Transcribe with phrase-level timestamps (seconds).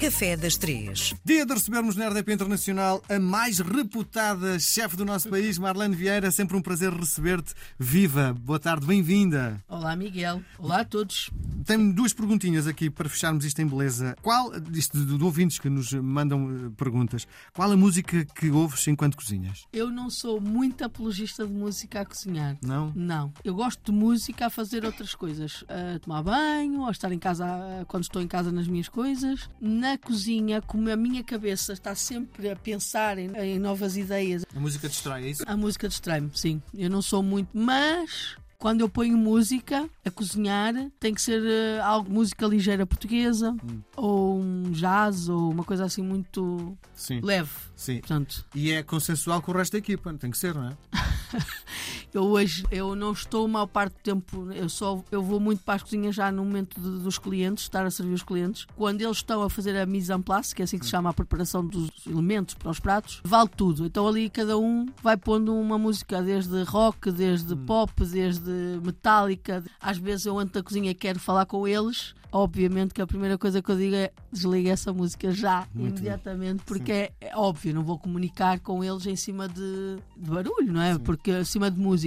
[0.00, 1.14] Café das Três.
[1.22, 6.30] Dia de recebermos na RDP Internacional a mais reputada chefe do nosso país, Marlene Vieira.
[6.30, 7.52] Sempre um prazer receber-te.
[7.78, 8.32] Viva!
[8.32, 9.62] Boa tarde, bem-vinda.
[9.68, 10.42] Olá, Miguel.
[10.58, 11.30] Olá a todos.
[11.66, 14.16] Tenho duas perguntinhas aqui para fecharmos isto em beleza.
[14.22, 18.88] Qual, isto de, de ouvintes que nos mandam uh, perguntas, qual a música que ouves
[18.88, 19.66] enquanto cozinhas?
[19.70, 22.56] Eu não sou muito apologista de música a cozinhar.
[22.62, 22.90] Não?
[22.96, 23.34] Não.
[23.44, 25.62] Eu gosto de música a fazer outras coisas.
[25.68, 27.44] A tomar banho, a estar em casa
[27.86, 29.50] quando estou em casa nas minhas coisas.
[29.60, 34.60] Na cozinha, como a minha cabeça está sempre a pensar em, em novas ideias, A
[34.60, 35.42] música distrai, é isso?
[35.46, 36.60] a música distrai-me, sim.
[36.74, 37.48] Eu não sou muito.
[37.52, 38.36] Mas.
[38.58, 43.56] Quando eu ponho música a cozinhar, tem que ser eh, algo música ligeira portuguesa,
[43.96, 47.20] ou um jazz, ou uma coisa assim muito Sim.
[47.22, 47.48] leve.
[47.74, 48.00] Sim.
[48.00, 50.76] Portanto, E é consensual com o resto da equipa, tem que ser, não é?
[52.12, 55.74] Eu hoje eu não estou maior parte do tempo, eu só eu vou muito para
[55.74, 58.66] as cozinhas já no momento de- dos clientes, estar a servir os clientes.
[58.76, 61.10] Quando eles estão a fazer a mise en place, que é assim que se chama
[61.10, 63.86] a preparação dos elementos para os pratos, vale tudo.
[63.86, 68.50] Então ali cada um vai pondo uma música desde rock, desde pop, desde
[68.84, 69.62] metálica.
[69.80, 72.14] Às vezes eu entro na cozinha e quero falar com eles.
[72.32, 76.02] Obviamente que a primeira coisa que eu digo é desliga essa música já, Muito bem.
[76.04, 80.72] imediatamente, porque é, é óbvio, não vou comunicar com eles em cima de, de barulho,
[80.72, 80.96] não é?
[80.96, 81.99] Porque acima de música.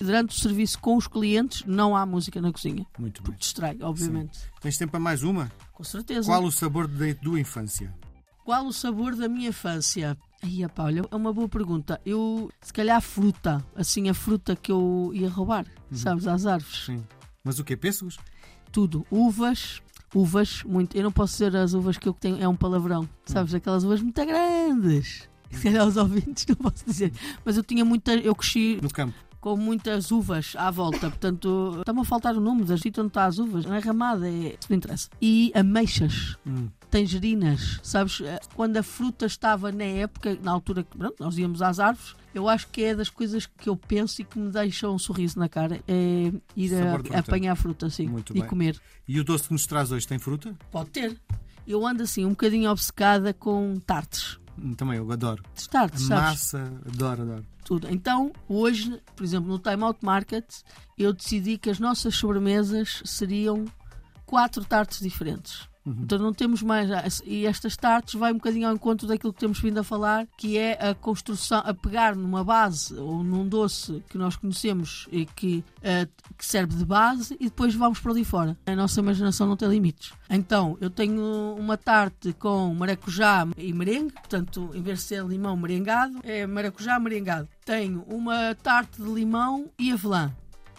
[0.00, 2.86] Durante o serviço com os clientes não há música na cozinha.
[2.98, 3.26] Muito bem.
[3.26, 4.38] Porque distrai, obviamente.
[4.60, 5.50] Tens tempo para mais uma?
[5.72, 6.26] Com certeza.
[6.26, 7.94] Qual o sabor da tua infância?
[8.44, 10.16] Qual o sabor da minha infância?
[10.42, 12.00] Aí, pá, olha, é uma boa pergunta.
[12.04, 13.64] Eu, se calhar, fruta.
[13.76, 16.84] Assim, a fruta que eu ia roubar, sabes, às árvores.
[16.86, 17.04] Sim.
[17.44, 17.76] Mas o quê?
[17.76, 18.18] Pêssegos?
[18.72, 19.06] Tudo.
[19.10, 19.82] Uvas.
[20.14, 20.96] Uvas, muito.
[20.96, 23.08] Eu não posso dizer as uvas que eu tenho, é um palavrão.
[23.24, 25.28] Sabes, aquelas uvas muito grandes.
[25.50, 27.12] Se calhar aos ouvintes não posso dizer.
[27.44, 28.14] Mas eu tinha muita.
[28.14, 29.14] Eu cresci No campo.
[29.40, 31.08] Com muitas uvas à volta.
[31.08, 33.64] Portanto, está-me a faltar o nome das sítio onde está as uvas.
[33.64, 34.48] Não é ramada, é.
[34.60, 35.08] Isso não interessa.
[35.20, 36.36] E ameixas.
[36.46, 36.68] Hum.
[36.90, 38.20] Tangerinas, sabes?
[38.20, 42.16] Eh, Quando a fruta estava na época, na altura que pronto, nós íamos às árvores,
[42.34, 45.38] eu acho que é das coisas que eu penso e que me deixam um sorriso
[45.38, 47.18] na cara é ir a, fruta.
[47.18, 48.48] apanhar fruta, assim, Muito e bem.
[48.48, 48.76] comer.
[49.06, 50.52] E o doce que nos traz hoje tem fruta?
[50.72, 51.16] Pode ter.
[51.64, 54.39] Eu ando assim, um bocadinho obcecada com tartes.
[54.76, 55.42] Também eu adoro.
[55.70, 56.30] Tartes, sabes?
[56.30, 57.46] Massa, adoro, adoro.
[57.64, 57.88] tudo.
[57.90, 60.44] Então, hoje, por exemplo, no Time Out Market,
[60.98, 63.64] eu decidi que as nossas sobremesas seriam
[64.26, 65.69] quatro tartes diferentes.
[65.86, 67.22] Então não temos mais.
[67.24, 70.58] E estas tartes vai um bocadinho ao encontro daquilo que temos vindo a falar, que
[70.58, 75.64] é a construção, a pegar numa base ou num doce que nós conhecemos e que,
[75.82, 78.56] eh, que serve de base e depois vamos para ali fora.
[78.66, 80.12] A nossa imaginação não tem limites.
[80.28, 85.56] Então, eu tenho uma tarte com maracujá e merengue, portanto, em vez de ser limão
[85.56, 87.48] merengado, é maracujá merengado.
[87.64, 90.32] Tenho uma tarte de limão e avelã,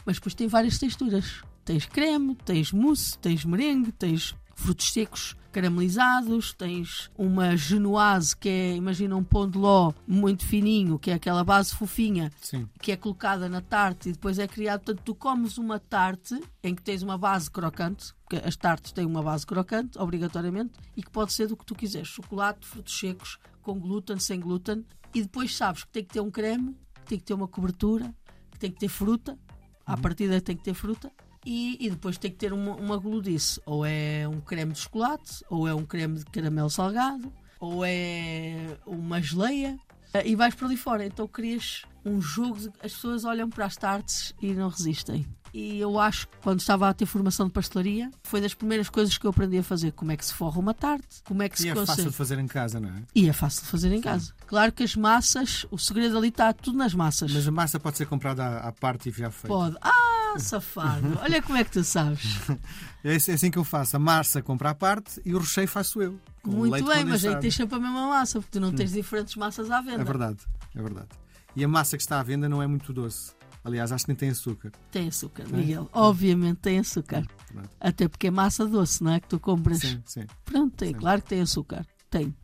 [0.06, 1.42] mas depois tem várias texturas.
[1.64, 8.76] Tens creme, tens mousse, tens merengue, tens frutos secos caramelizados, tens uma genoise que é,
[8.76, 12.68] imagina um pão de ló muito fininho, que é aquela base fofinha, Sim.
[12.82, 14.82] que é colocada na tarte e depois é criado.
[14.82, 19.06] Portanto, tu comes uma tarte em que tens uma base crocante, porque as tartes têm
[19.06, 23.38] uma base crocante, obrigatoriamente, e que pode ser do que tu quiseres: chocolate, frutos secos,
[23.62, 27.20] com glúten, sem glúten, e depois sabes que tem que ter um creme, que tem
[27.20, 28.14] que ter uma cobertura,
[28.52, 29.38] que tem que ter fruta,
[29.86, 31.12] à partida tem que ter fruta.
[31.46, 33.60] E, e depois tem que ter uma, uma gludice.
[33.66, 38.78] Ou é um creme de chocolate, ou é um creme de caramelo salgado, ou é
[38.86, 39.78] uma geleia.
[40.14, 41.06] Eh, E vais por ali fora.
[41.06, 45.26] Então crias um jogo de as pessoas olham para as tartes e não resistem.
[45.54, 49.18] E eu acho que quando estava a ter formação de pastelaria, foi das primeiras coisas
[49.18, 49.92] que eu aprendi a fazer.
[49.92, 51.88] Como é que se forra uma tarte, como é que E se é consegue.
[51.98, 53.04] fácil de fazer em casa, não é?
[53.14, 54.34] E é fácil de fazer em casa.
[54.48, 57.34] Claro que as massas, o segredo ali está tudo nas massas.
[57.34, 59.50] Mas a massa pode ser comprada à, à parte e já feita.
[59.54, 59.76] Pode.
[59.82, 59.92] Ah,
[60.40, 61.20] safado.
[61.22, 62.24] Olha como é que tu sabes.
[63.04, 63.96] É assim é assim que eu faço.
[63.96, 66.20] A massa compra à parte e o recheio faço eu.
[66.46, 69.72] Muito bem, mas aí tens sempre a mesma massa, porque tu não tens diferentes massas
[69.72, 70.02] à venda.
[70.02, 70.38] É verdade,
[70.76, 71.10] é verdade.
[71.56, 73.34] E a massa que está à venda não é muito doce.
[73.64, 74.72] Aliás, acho que nem tem açúcar.
[74.92, 75.90] Tem açúcar, Miguel.
[75.94, 77.26] Obviamente tem açúcar.
[77.48, 77.70] Pronto.
[77.80, 79.20] Até porque é massa doce, não é?
[79.20, 79.80] Que tu compras.
[79.80, 80.26] Sim, sim.
[80.46, 81.86] Pronto, tem, claro que tem açúcar.
[82.10, 82.36] Tem.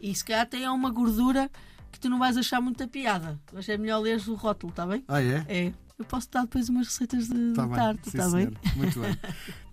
[0.00, 1.50] E se calhar tem uma gordura
[1.92, 3.38] que tu não vais achar muita piada.
[3.52, 5.04] Mas é melhor leres o rótulo, está bem?
[5.06, 5.44] Ah, é?
[5.48, 5.72] É.
[5.98, 7.76] Eu posso dar depois umas receitas de, Está de bem.
[7.76, 8.50] tarte, Sim, está bem?
[8.76, 9.16] Muito bem.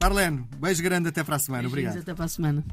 [0.02, 1.64] Marlene, beijo grande até para a semana.
[1.64, 2.04] Beijinhos, Obrigado.
[2.04, 2.64] Até para a semana.